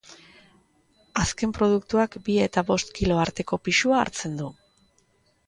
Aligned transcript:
Azken 1.23 1.53
produktuak 1.57 2.17
bi 2.29 2.39
eta 2.47 2.65
bost 2.71 2.91
kilo 3.01 3.21
arteko 3.27 3.61
pisua 3.69 4.01
hartzen 4.01 4.43
du. 4.43 4.51